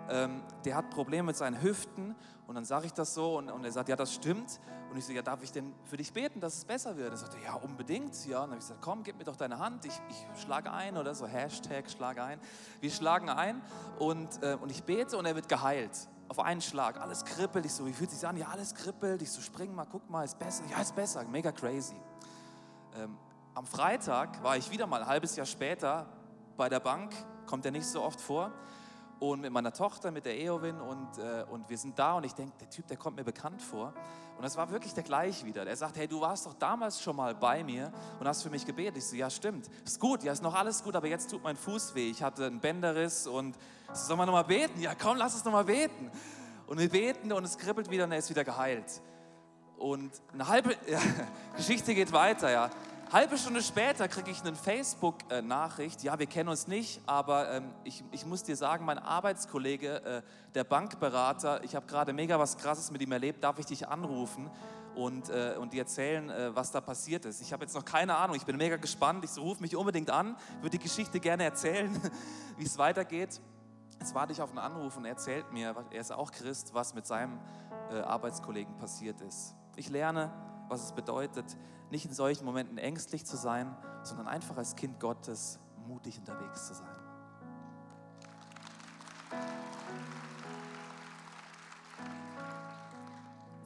[0.09, 2.15] ähm, der hat Probleme mit seinen Hüften
[2.47, 4.61] und dann sage ich das so und, und, er sagt, ja, das stimmt.
[4.89, 7.11] Und ich so, ja, darf ich denn für dich beten, dass es besser wird?
[7.11, 8.25] Er sagte, ja, unbedingt.
[8.25, 10.71] Ja, und dann habe ich gesagt, komm, gib mir doch deine Hand, ich, ich schlage
[10.71, 12.39] ein oder so, Hashtag schlage ein.
[12.79, 13.61] Wir schlagen ein
[13.99, 16.07] und, äh, und ich bete und er wird geheilt.
[16.29, 17.65] Auf einen Schlag, alles kribbelt.
[17.65, 18.37] Ich so, wie fühlt sich an?
[18.37, 19.21] Ja, alles kribbelt.
[19.21, 20.63] Ich so, spring mal, guck mal, ist besser.
[20.71, 21.95] Ja, ist besser, mega crazy.
[22.95, 23.17] Ähm,
[23.55, 26.05] am Freitag war ich wieder mal ein halbes Jahr später
[26.55, 27.13] bei der Bank,
[27.45, 28.51] kommt er nicht so oft vor
[29.19, 32.33] und mit meiner Tochter, mit der Eowyn und, äh, und wir sind da und ich
[32.33, 33.93] denke, der Typ, der kommt mir bekannt vor.
[34.37, 35.65] Und das war wirklich der gleich wieder.
[35.65, 38.65] Der sagt, hey, du warst doch damals schon mal bei mir und hast für mich
[38.65, 38.97] gebetet.
[38.97, 41.55] Ich so, ja stimmt, ist gut, ja ist noch alles gut, aber jetzt tut mein
[41.55, 42.11] Fuß weh.
[42.11, 43.55] Ich hatte einen Bänderriss und
[43.93, 44.79] so, soll man nochmal beten?
[44.79, 46.11] Ja komm, lass uns nochmal beten.
[46.67, 49.01] Und wir beten und es kribbelt wieder und er ist wieder geheilt.
[49.77, 50.99] Und eine halbe ja,
[51.55, 52.69] Geschichte geht weiter, ja.
[53.09, 56.03] Halbe Stunde später kriege ich eine Facebook-Nachricht.
[56.03, 60.21] Ja, wir kennen uns nicht, aber ähm, ich, ich muss dir sagen, mein Arbeitskollege, äh,
[60.55, 64.51] der Bankberater, ich habe gerade mega was Krasses mit ihm erlebt, darf ich dich anrufen
[64.93, 67.41] und, äh, und dir erzählen, äh, was da passiert ist.
[67.41, 69.23] Ich habe jetzt noch keine Ahnung, ich bin mega gespannt.
[69.23, 72.01] Ich so, ruf mich unbedingt an, würde die Geschichte gerne erzählen,
[72.57, 73.39] wie es weitergeht.
[74.01, 76.93] Jetzt warte ich auf einen Anruf und er erzählt mir, er ist auch Christ, was
[76.93, 77.39] mit seinem
[77.89, 79.55] äh, Arbeitskollegen passiert ist.
[79.77, 80.29] Ich lerne,
[80.67, 81.57] was es bedeutet,
[81.89, 86.73] nicht in solchen Momenten ängstlich zu sein, sondern einfach als Kind Gottes mutig unterwegs zu
[86.73, 86.87] sein.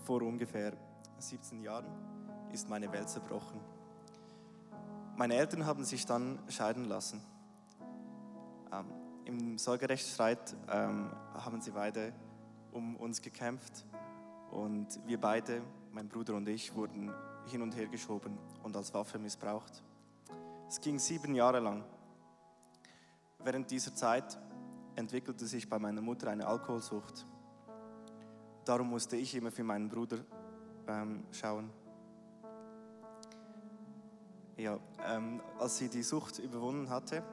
[0.04, 0.74] Vor ungefähr
[1.20, 1.86] 17 Jahren
[2.52, 3.60] ist meine Welt zerbrochen.
[5.16, 7.22] Meine Eltern haben sich dann scheiden lassen.
[8.72, 8.86] Ähm,
[9.26, 12.14] Im Sorgerechtsstreit ähm, haben sie beide
[12.72, 13.86] um uns gekämpft
[14.50, 15.62] und wir beide,
[15.94, 17.14] mein Bruder und ich, wurden
[17.46, 19.84] hin und her geschoben und als Waffe missbraucht.
[20.68, 21.84] Es ging sieben Jahre lang.
[23.40, 24.38] Während dieser Zeit
[24.96, 27.26] entwickelte sich bei meiner Mutter eine Alkoholsucht.
[28.64, 30.20] Darum musste ich immer für meinen Bruder
[30.88, 31.70] ähm, schauen.
[34.58, 37.24] Ja, ähm, als sie die Sucht überwunden hatte,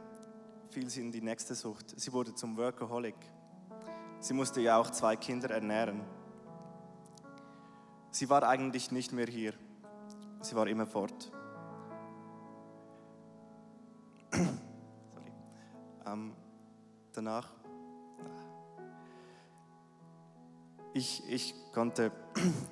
[0.70, 1.98] fiel sie in die nächste Sucht.
[2.00, 3.16] Sie wurde zum Workaholic.
[4.20, 6.00] Sie musste ja auch zwei Kinder ernähren.
[8.10, 9.52] Sie war eigentlich nicht mehr hier.
[10.40, 11.30] Sie war immer fort.
[14.32, 15.32] Sorry.
[16.06, 16.32] Ähm,
[17.12, 17.48] danach,
[20.92, 22.12] ich, ich konnte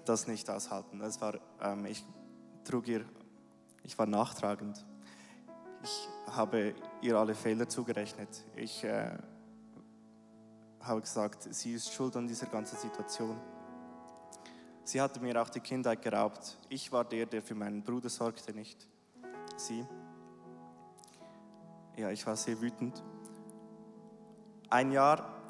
[0.05, 1.01] das nicht aushalten.
[1.01, 2.05] Es war, ähm, ich
[2.65, 3.05] trug ihr,
[3.83, 4.85] ich war nachtragend.
[5.83, 8.45] Ich habe ihr alle Fehler zugerechnet.
[8.57, 9.17] Ich äh,
[10.81, 13.37] habe gesagt, sie ist schuld an dieser ganzen Situation.
[14.87, 16.57] Sie hatte mir auch die Kindheit geraubt.
[16.69, 18.87] Ich war der, der für meinen Bruder sorgte, nicht
[19.57, 19.85] sie.
[21.97, 23.03] Ja, ich war sehr wütend.
[24.71, 25.43] Ein Jahr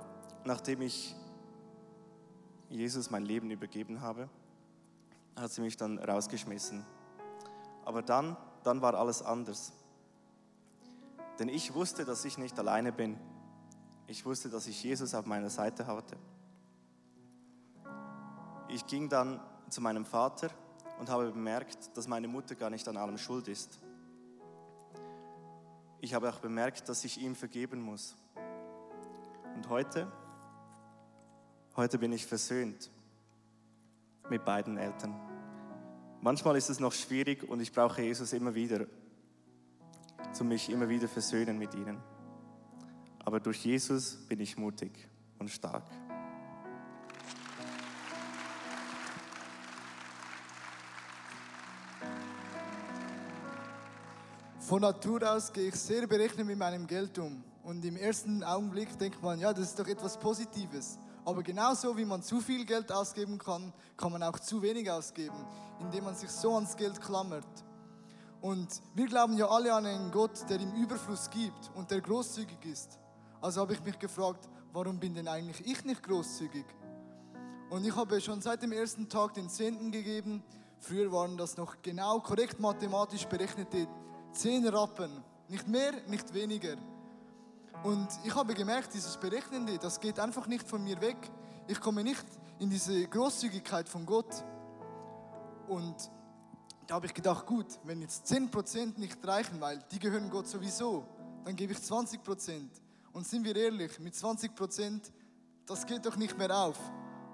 [0.46, 1.14] nachdem ich
[2.70, 4.30] Jesus mein Leben übergeben habe,
[5.38, 6.86] hat sie mich dann rausgeschmissen.
[7.84, 9.74] Aber dann, dann war alles anders.
[11.38, 13.18] Denn ich wusste, dass ich nicht alleine bin.
[14.06, 16.16] Ich wusste, dass ich Jesus auf meiner Seite hatte
[18.68, 20.50] ich ging dann zu meinem Vater
[20.98, 23.78] und habe bemerkt, dass meine Mutter gar nicht an allem schuld ist.
[26.00, 28.16] Ich habe auch bemerkt, dass ich ihm vergeben muss.
[29.54, 30.10] Und heute,
[31.76, 32.90] heute bin ich versöhnt
[34.28, 35.18] mit beiden Eltern.
[36.20, 38.86] Manchmal ist es noch schwierig und ich brauche Jesus immer wieder,
[40.32, 41.98] zu mich immer wieder versöhnen mit ihnen.
[43.24, 45.84] Aber durch Jesus bin ich mutig und stark.
[54.66, 57.44] Von Natur aus gehe ich sehr berechnet mit meinem Geld um.
[57.62, 60.98] Und im ersten Augenblick denkt man, ja, das ist doch etwas Positives.
[61.24, 65.36] Aber genauso wie man zu viel Geld ausgeben kann, kann man auch zu wenig ausgeben,
[65.78, 67.46] indem man sich so ans Geld klammert.
[68.40, 72.64] Und wir glauben ja alle an einen Gott, der im Überfluss gibt und der großzügig
[72.64, 72.98] ist.
[73.40, 76.66] Also habe ich mich gefragt, warum bin denn eigentlich ich nicht großzügig?
[77.70, 80.42] Und ich habe schon seit dem ersten Tag den Zehnten gegeben.
[80.80, 83.86] Früher waren das noch genau korrekt mathematisch berechnete
[84.36, 85.10] 10 Rappen.
[85.48, 86.76] Nicht mehr, nicht weniger.
[87.82, 91.16] Und ich habe gemerkt, dieses Berechnende, das geht einfach nicht von mir weg.
[91.68, 92.24] Ich komme nicht
[92.58, 94.44] in diese Großzügigkeit von Gott.
[95.68, 95.94] Und
[96.86, 101.04] da habe ich gedacht, gut, wenn jetzt 10% nicht reichen, weil die gehören Gott sowieso,
[101.44, 102.68] dann gebe ich 20%.
[103.12, 105.00] Und sind wir ehrlich, mit 20%,
[105.64, 106.78] das geht doch nicht mehr auf.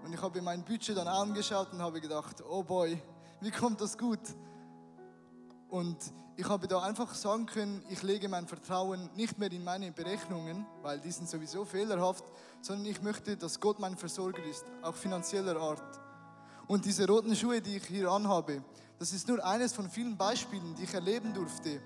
[0.05, 3.01] Und ich habe mein Budget dann angeschaut und habe gedacht, oh boy,
[3.41, 4.21] wie kommt das gut?
[5.73, 5.97] Und
[6.37, 10.67] ich habe da einfach sagen können, ich lege mein Vertrauen nicht mehr in meine Berechnungen,
[10.83, 12.25] weil die sind sowieso fehlerhaft,
[12.61, 15.99] sondern ich möchte, dass Gott mein Versorger ist, auch finanzieller Art.
[16.67, 18.63] Und diese roten Schuhe, die ich hier anhabe,
[18.99, 21.81] das ist nur eines von vielen Beispielen, die ich erleben durfte,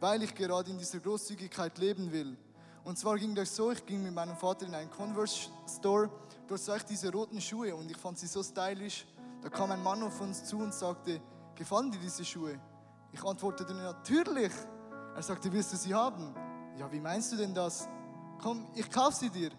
[0.00, 2.36] weil ich gerade in dieser Großzügigkeit leben will.
[2.82, 5.48] Und zwar ging das so, ich ging mit meinem Vater in einen Converse
[5.78, 6.10] Store,
[6.48, 9.06] dort sah ich diese roten Schuhe und ich fand sie so stylisch.
[9.42, 11.20] Da kam ein Mann auf uns zu und sagte,
[11.54, 12.58] gefallen dir diese Schuhe?
[13.12, 14.52] Ich antwortete natürlich.
[15.14, 16.34] Er sagte, willst du sie haben?
[16.76, 17.88] Ja, wie meinst du denn das?
[18.40, 19.50] Komm, ich kaufe sie dir.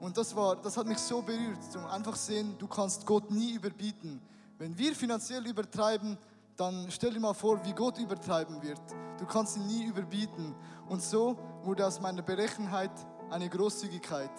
[0.00, 3.54] Und das, war, das hat mich so berührt, zum einfach sehen, du kannst Gott nie
[3.54, 4.20] überbieten.
[4.56, 6.16] Wenn wir finanziell übertreiben,
[6.56, 8.80] dann stell dir mal vor, wie Gott übertreiben wird.
[9.18, 10.54] Du kannst ihn nie überbieten.
[10.88, 12.92] Und so wurde aus meiner Berechenheit
[13.30, 14.30] eine Großzügigkeit.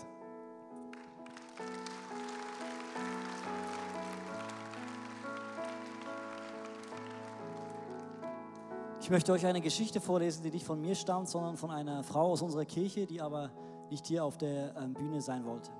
[9.10, 12.32] Ich möchte euch eine Geschichte vorlesen, die nicht von mir stammt, sondern von einer Frau
[12.32, 13.50] aus unserer Kirche, die aber
[13.90, 15.72] nicht hier auf der ähm, Bühne sein wollte.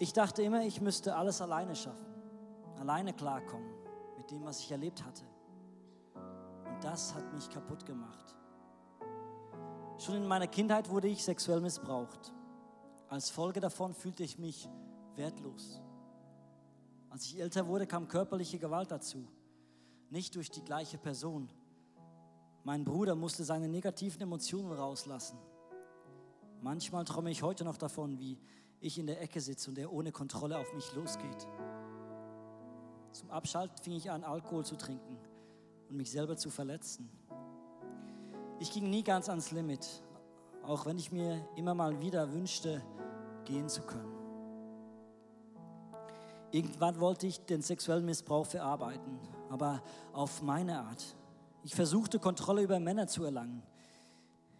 [0.00, 2.12] Ich dachte immer, ich müsste alles alleine schaffen,
[2.80, 3.70] alleine klarkommen
[4.16, 5.22] mit dem, was ich erlebt hatte.
[6.16, 8.34] Und das hat mich kaputt gemacht.
[9.98, 12.34] Schon in meiner Kindheit wurde ich sexuell missbraucht.
[13.08, 14.68] Als Folge davon fühlte ich mich
[15.14, 15.80] wertlos.
[17.08, 19.28] Als ich älter wurde, kam körperliche Gewalt dazu.
[20.10, 21.48] Nicht durch die gleiche Person.
[22.64, 25.38] Mein Bruder musste seine negativen Emotionen rauslassen.
[26.62, 28.38] Manchmal träume ich heute noch davon, wie
[28.80, 31.46] ich in der Ecke sitze und er ohne Kontrolle auf mich losgeht.
[33.12, 35.18] Zum Abschalten fing ich an, Alkohol zu trinken
[35.90, 37.10] und mich selber zu verletzen.
[38.60, 39.86] Ich ging nie ganz ans Limit,
[40.62, 42.82] auch wenn ich mir immer mal wieder wünschte,
[43.44, 44.14] gehen zu können.
[46.50, 49.18] Irgendwann wollte ich den sexuellen Missbrauch verarbeiten,
[49.50, 49.82] aber
[50.14, 51.14] auf meine Art.
[51.64, 53.62] Ich versuchte Kontrolle über Männer zu erlangen.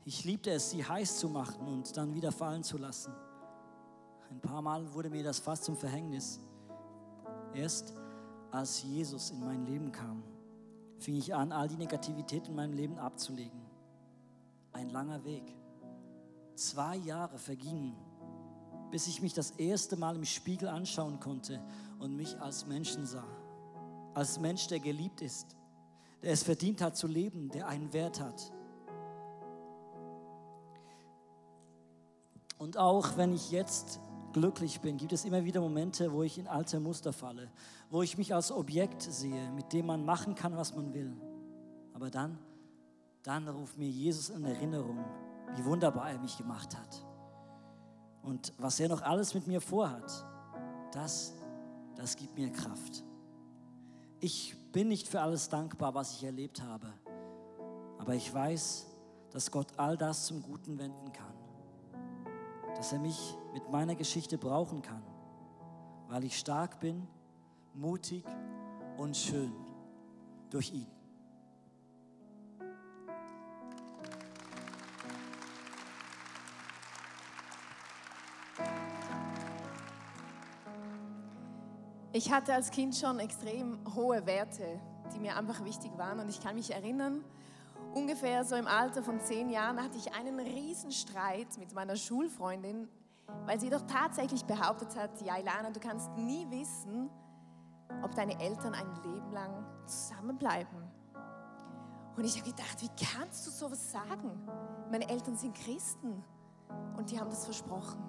[0.06, 3.12] Ich liebte es, sie heiß zu machen und dann wieder fallen zu lassen.
[4.30, 6.40] Ein paar Mal wurde mir das fast zum Verhängnis.
[7.52, 7.92] Erst
[8.50, 10.22] als Jesus in mein Leben kam,
[10.98, 13.60] fing ich an, all die Negativität in meinem Leben abzulegen.
[14.72, 15.54] Ein langer Weg.
[16.54, 17.94] Zwei Jahre vergingen,
[18.90, 21.62] bis ich mich das erste Mal im Spiegel anschauen konnte
[21.98, 23.28] und mich als Menschen sah.
[24.14, 25.54] Als Mensch, der geliebt ist,
[26.24, 28.50] der es verdient hat zu leben, der einen Wert hat.
[32.56, 34.00] Und auch wenn ich jetzt
[34.32, 37.50] glücklich bin, gibt es immer wieder Momente, wo ich in alte Muster falle,
[37.90, 41.14] wo ich mich als Objekt sehe, mit dem man machen kann, was man will.
[41.92, 42.38] Aber dann,
[43.22, 45.04] dann ruft mir Jesus in Erinnerung,
[45.54, 47.04] wie wunderbar er mich gemacht hat.
[48.22, 50.10] Und was er noch alles mit mir vorhat,
[50.90, 51.34] das,
[51.96, 53.04] das gibt mir Kraft.
[54.20, 56.92] Ich bin nicht für alles dankbar, was ich erlebt habe,
[57.98, 58.86] aber ich weiß,
[59.30, 61.32] dass Gott all das zum Guten wenden kann.
[62.74, 65.02] Dass er mich mit meiner Geschichte brauchen kann,
[66.08, 67.06] weil ich stark bin,
[67.72, 68.24] mutig
[68.98, 69.52] und schön
[70.50, 70.93] durch ihn.
[82.16, 84.80] Ich hatte als Kind schon extrem hohe Werte,
[85.12, 86.20] die mir einfach wichtig waren.
[86.20, 87.24] Und ich kann mich erinnern,
[87.92, 92.86] ungefähr so im Alter von zehn Jahren hatte ich einen Riesenstreit mit meiner Schulfreundin,
[93.46, 97.10] weil sie doch tatsächlich behauptet hat, ja Ilana, du kannst nie wissen,
[98.00, 100.84] ob deine Eltern ein Leben lang zusammenbleiben.
[102.16, 104.30] Und ich habe gedacht, wie kannst du sowas sagen?
[104.88, 106.22] Meine Eltern sind Christen
[106.96, 108.04] und die haben das versprochen.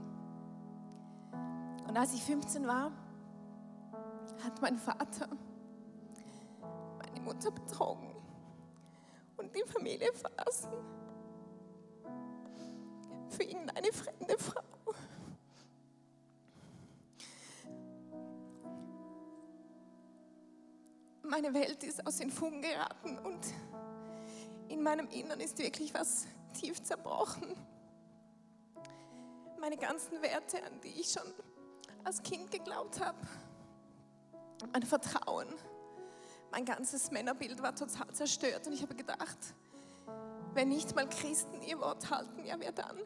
[1.87, 2.91] Und als ich 15 war,
[4.43, 5.29] hat mein Vater
[6.99, 8.15] meine Mutter betrogen
[9.37, 10.71] und die Familie verlassen.
[13.29, 14.61] Für irgendeine fremde Frau.
[21.23, 23.45] Meine Welt ist aus den Fugen geraten und
[24.69, 27.55] in meinem Innern ist wirklich was tief zerbrochen.
[29.59, 31.33] Meine ganzen Werte, an die ich schon
[32.03, 33.17] als Kind geglaubt habe.
[34.71, 35.47] Mein Vertrauen,
[36.51, 39.37] mein ganzes Männerbild war total zerstört und ich habe gedacht,
[40.53, 42.97] wenn nicht mal Christen ihr Wort halten, ja wer dann?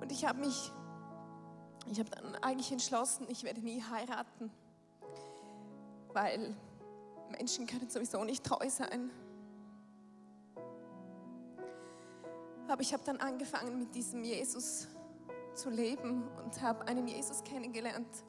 [0.00, 0.70] Und ich habe mich,
[1.86, 4.50] ich habe dann eigentlich entschlossen, ich werde nie heiraten,
[6.12, 6.54] weil
[7.30, 9.10] Menschen können sowieso nicht treu sein.
[12.68, 14.88] Aber ich habe dann angefangen mit diesem Jesus
[15.54, 18.24] zu leben und habe einen Jesus kennengelernt,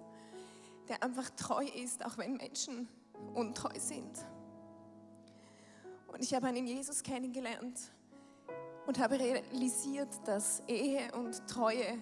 [0.87, 2.87] der einfach treu ist, auch wenn Menschen
[3.33, 4.25] untreu sind.
[6.07, 7.91] Und ich habe einen Jesus kennengelernt
[8.87, 11.97] und habe realisiert, dass Ehe und Treue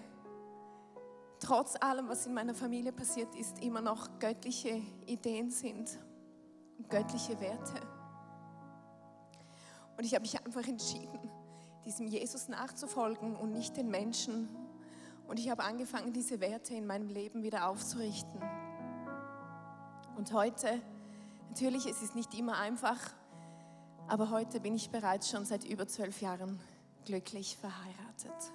[1.40, 5.98] trotz allem, was in meiner Familie passiert ist, immer noch göttliche Ideen sind
[6.78, 7.80] und göttliche Werte.
[9.96, 11.30] Und ich habe mich einfach entschieden,
[11.84, 14.48] diesem Jesus nachzufolgen und nicht den Menschen.
[15.28, 18.40] Und ich habe angefangen, diese Werte in meinem Leben wieder aufzurichten.
[20.16, 20.80] Und heute,
[21.48, 22.98] natürlich, es ist nicht immer einfach,
[24.06, 26.60] aber heute bin ich bereits schon seit über zwölf Jahren
[27.04, 28.52] glücklich verheiratet.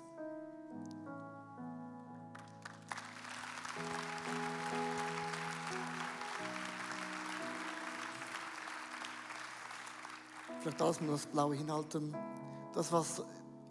[10.62, 12.16] Vielleicht darf man das Blaue hinhalten.
[12.74, 13.22] Das, was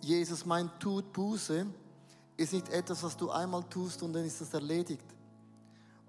[0.01, 1.66] Jesus meint, tut Buße,
[2.37, 5.05] ist nicht etwas, was du einmal tust und dann ist das erledigt.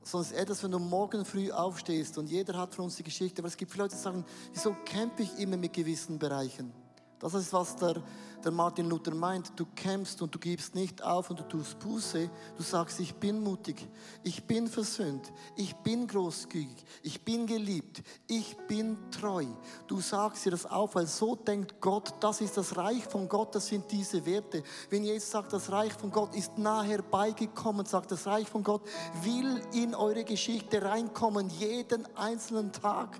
[0.03, 3.47] Ist etwas, wenn du morgen früh aufstehst und jeder hat von uns die Geschichte, aber
[3.47, 6.71] es gibt viele Leute, die sagen, wieso kämpfe ich immer mit gewissen Bereichen?
[7.19, 8.01] Das ist, was der,
[8.43, 9.51] der Martin Luther meint.
[9.57, 12.29] Du kämpfst und du gibst nicht auf und du tust Buße.
[12.55, 13.85] Du sagst, ich bin mutig,
[14.23, 19.45] ich bin versöhnt, ich bin großzügig, ich bin geliebt, ich bin treu.
[19.87, 23.53] Du sagst dir das auf, weil so denkt Gott, das ist das Reich von Gott,
[23.53, 24.63] das sind diese Werte.
[24.89, 28.83] Wenn Jesus sagt, das Reich von Gott ist nah herbeigekommen, sagt das Reich von Gott,
[29.23, 33.19] will in eure Geschichte reinkommen, jeden einzelnen Tag.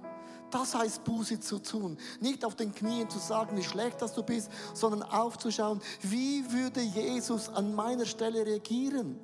[0.52, 1.98] Das heißt Buße zu tun.
[2.20, 6.82] Nicht auf den Knien zu sagen, wie schlecht dass du bist, sondern aufzuschauen, wie würde
[6.82, 9.20] Jesus an meiner Stelle reagieren.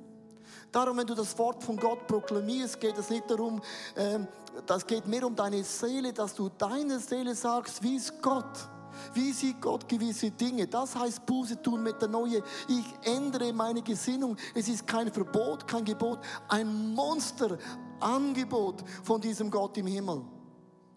[0.72, 3.60] Darum, wenn du das Wort von Gott proklamierst, geht es nicht darum,
[3.96, 4.26] ähm,
[4.66, 8.68] das geht mehr um deine Seele, dass du deine Seele sagst, wie ist Gott?
[9.12, 10.66] Wie sieht Gott gewisse Dinge?
[10.66, 12.42] Das heißt Buße tun mit der Neue.
[12.68, 14.36] Ich ändere meine Gesinnung.
[14.54, 20.22] Es ist kein Verbot, kein Gebot, ein Monsterangebot von diesem Gott im Himmel.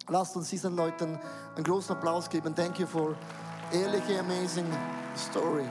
[0.10, 1.20] Lasst uns diesen Leuten
[1.56, 2.56] einen großen Applaus geben.
[2.56, 3.16] Thank you for
[3.72, 4.66] ehrliche, amazing
[5.16, 5.66] story.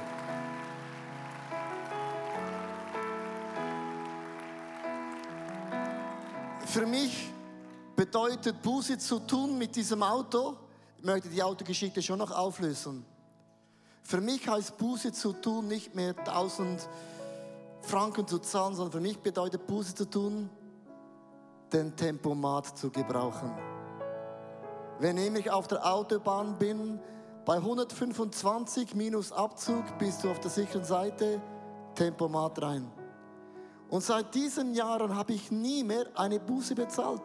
[6.66, 7.32] Für mich
[7.96, 10.56] bedeutet Buße zu tun mit diesem Auto.
[10.98, 13.04] Ich möchte die Autogeschichte schon noch auflösen.
[14.02, 16.88] Für mich heißt Buße zu tun nicht mehr 1000
[17.82, 20.48] Franken zu zahlen, sondern für mich bedeutet Buße zu tun,
[21.72, 23.67] den Tempomat zu gebrauchen.
[25.00, 27.00] Wenn ich auf der Autobahn bin,
[27.44, 31.40] bei 125 minus Abzug bist du auf der sicheren Seite,
[31.94, 32.90] Tempomat rein.
[33.88, 37.22] Und seit diesen Jahren habe ich nie mehr eine Buße bezahlt.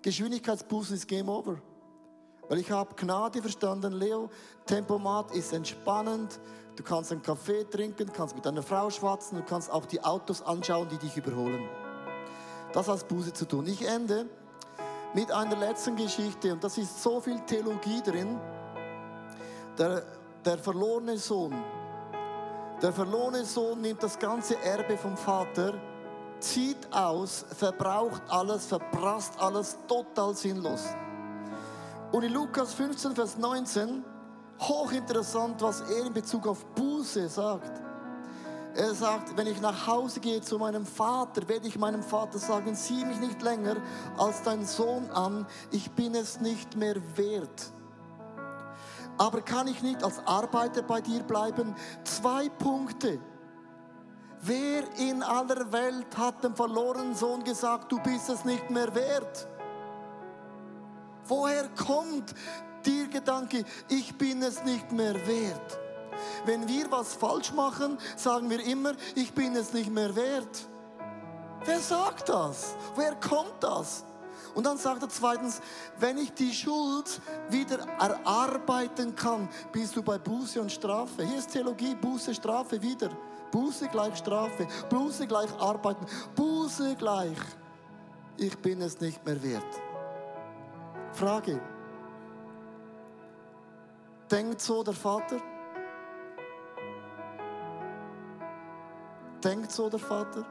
[0.00, 1.58] Geschwindigkeitsbuße ist Game Over.
[2.48, 4.30] Weil ich habe Gnade verstanden, Leo,
[4.64, 6.40] Tempomat ist entspannend.
[6.76, 10.40] Du kannst einen Kaffee trinken, kannst mit deiner Frau schwatzen, du kannst auch die Autos
[10.40, 11.68] anschauen, die dich überholen.
[12.72, 13.66] Das hat Buße zu tun.
[13.66, 14.26] Ich ende
[15.14, 18.38] mit einer letzten Geschichte und das ist so viel Theologie drin.
[19.78, 20.02] Der,
[20.44, 21.54] der verlorene Sohn.
[22.82, 25.74] Der verlorene Sohn nimmt das ganze Erbe vom Vater,
[26.38, 30.84] zieht aus, verbraucht alles, verprasst alles, total sinnlos.
[32.12, 34.04] Und in Lukas 15, Vers 19,
[34.60, 37.87] hochinteressant, was er in Bezug auf Buße sagt.
[38.78, 42.76] Er sagt, wenn ich nach Hause gehe zu meinem Vater, werde ich meinem Vater sagen,
[42.76, 43.74] sieh mich nicht länger
[44.16, 47.72] als dein Sohn an, ich bin es nicht mehr wert.
[49.16, 51.74] Aber kann ich nicht als Arbeiter bei dir bleiben?
[52.04, 53.18] Zwei Punkte.
[54.42, 59.48] Wer in aller Welt hat dem verlorenen Sohn gesagt, du bist es nicht mehr wert?
[61.26, 62.32] Woher kommt
[62.86, 65.80] der Gedanke, ich bin es nicht mehr wert?
[66.44, 70.68] Wenn wir was falsch machen, sagen wir immer, ich bin es nicht mehr wert.
[71.64, 72.74] Wer sagt das?
[72.94, 74.04] Woher kommt das?
[74.54, 75.60] Und dann sagt er zweitens,
[75.98, 81.24] wenn ich die Schuld wieder erarbeiten kann, bist du bei Buße und Strafe.
[81.24, 83.10] Hier ist Theologie, Buße, Strafe wieder.
[83.50, 87.38] Buße gleich Strafe, Buße gleich Arbeiten, Buße gleich,
[88.36, 89.80] ich bin es nicht mehr wert.
[91.12, 91.60] Frage,
[94.30, 95.40] denkt so der Vater?
[99.42, 100.44] Denkt so der Vater?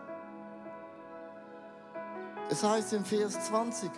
[2.49, 3.91] Es heißt im Vers 20,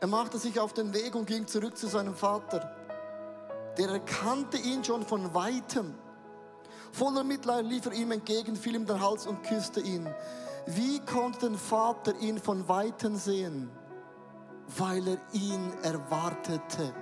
[0.00, 2.74] er machte sich auf den Weg und ging zurück zu seinem Vater.
[3.78, 5.94] Der erkannte ihn schon von weitem.
[6.92, 10.08] Voller Mitleid lief er ihm entgegen, fiel ihm den Hals und küsste ihn.
[10.66, 13.70] Wie konnte der Vater ihn von weitem sehen?
[14.76, 16.94] Weil er ihn erwartete.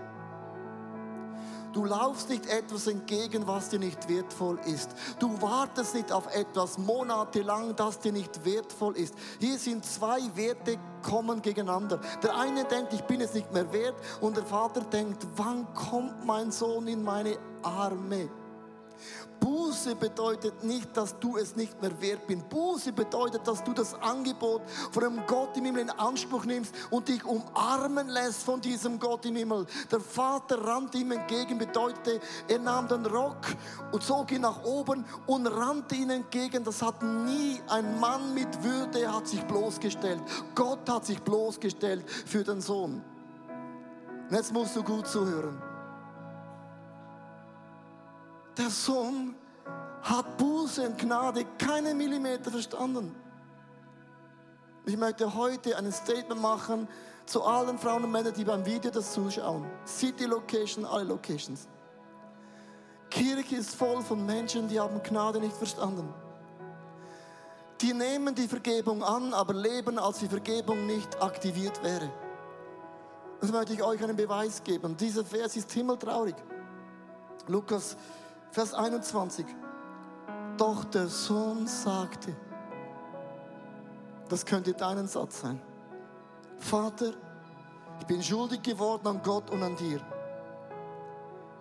[1.73, 4.91] Du laufst nicht etwas entgegen, was dir nicht wertvoll ist.
[5.19, 9.15] Du wartest nicht auf etwas monatelang, das dir nicht wertvoll ist.
[9.39, 12.01] Hier sind zwei Werte kommen gegeneinander.
[12.23, 16.25] Der eine denkt, ich bin es nicht mehr wert und der Vater denkt, wann kommt
[16.25, 18.29] mein Sohn in meine Arme?
[19.79, 22.49] Buße bedeutet nicht, dass du es nicht mehr wert bist.
[22.49, 27.07] Buße bedeutet, dass du das Angebot von einem Gott im Himmel in Anspruch nimmst und
[27.07, 29.67] dich umarmen lässt von diesem Gott im Himmel.
[29.89, 33.37] Der Vater rannte ihm entgegen, bedeutete, er nahm den Rock
[33.93, 36.65] und zog ihn nach oben und rannte ihm entgegen.
[36.65, 40.21] Das hat nie ein Mann mit Würde hat sich bloßgestellt.
[40.57, 43.01] Gott hat sich bloßgestellt für den Sohn.
[44.29, 45.63] Und jetzt musst du gut zuhören.
[48.57, 49.37] Der Sohn
[50.03, 53.15] hat Buße und Gnade keinen Millimeter verstanden.
[54.87, 56.89] Ich möchte heute ein Statement machen
[57.27, 59.67] zu allen Frauen und Männern, die beim Video das zuschauen.
[59.87, 61.69] City Location, alle Locations.
[63.11, 66.09] Kirche ist voll von Menschen, die haben Gnade nicht verstanden.
[67.81, 72.11] Die nehmen die Vergebung an, aber leben, als die Vergebung nicht aktiviert wäre.
[73.41, 74.97] Das möchte ich euch einen Beweis geben.
[74.97, 76.35] Dieser Vers ist himmeltraurig.
[77.47, 77.97] Lukas
[78.51, 79.47] Vers 21.
[80.59, 82.35] Doch der Sohn sagte,
[84.29, 85.61] das könnte dein Satz sein.
[86.59, 87.13] Vater,
[88.01, 90.01] ich bin schuldig geworden an Gott und an dir.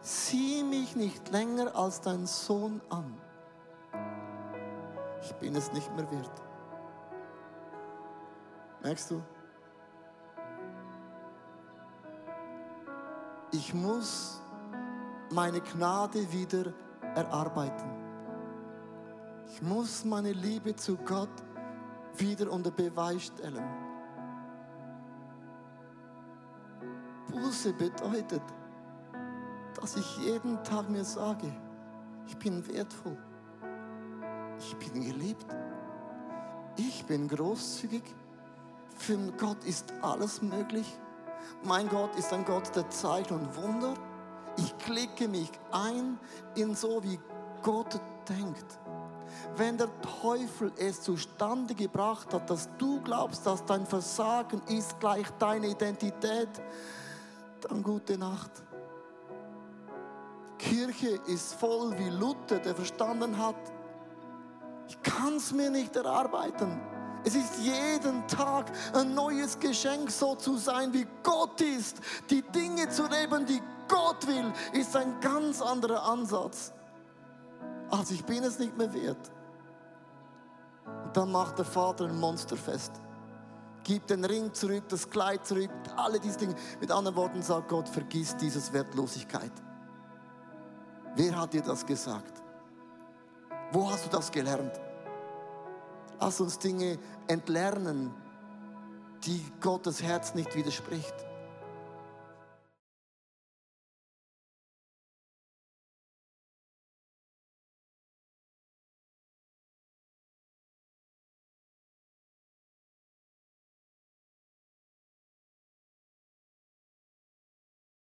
[0.02, 3.14] Sieh mich nicht länger als dein Sohn an.
[5.22, 6.42] Ich bin es nicht mehr wert.
[8.82, 9.22] Merkst du?
[13.52, 14.42] Ich muss
[15.32, 16.74] meine Gnade wieder
[17.16, 18.07] erarbeiten.
[19.50, 21.30] Ich muss meine Liebe zu Gott
[22.18, 23.64] wieder unter Beweis stellen.
[27.32, 28.42] Buße bedeutet,
[29.80, 31.52] dass ich jeden Tag mir sage,
[32.28, 33.18] ich bin wertvoll,
[34.60, 35.46] ich bin geliebt,
[36.76, 38.04] ich bin großzügig,
[38.96, 41.00] für Gott ist alles möglich.
[41.64, 43.94] Mein Gott ist ein Gott der Zeichen und Wunder.
[44.58, 46.20] Ich klicke mich ein
[46.56, 47.20] in so, wie
[47.62, 48.80] Gott denkt.
[49.56, 49.90] Wenn der
[50.22, 56.50] Teufel es zustande gebracht hat, dass du glaubst, dass dein Versagen ist gleich deine Identität,
[57.62, 58.52] dann gute Nacht.
[60.58, 63.56] Kirche ist voll wie Luther, der verstanden hat,
[64.88, 66.80] ich kann es mir nicht erarbeiten.
[67.24, 71.98] Es ist jeden Tag ein neues Geschenk, so zu sein, wie Gott ist.
[72.30, 76.72] Die Dinge zu leben, die Gott will, ist ein ganz anderer Ansatz.
[77.90, 79.32] Also ich bin es nicht mehr wert.
[81.06, 82.92] Und dann macht der Vater ein Monsterfest.
[83.84, 86.56] Gibt den Ring zurück, das Kleid zurück, alle diese Dinge.
[86.80, 89.52] Mit anderen Worten sagt Gott, vergiss diese Wertlosigkeit.
[91.16, 92.44] Wer hat dir das gesagt?
[93.72, 94.80] Wo hast du das gelernt?
[96.20, 98.14] Lass uns Dinge entlernen,
[99.24, 101.27] die Gottes Herz nicht widerspricht.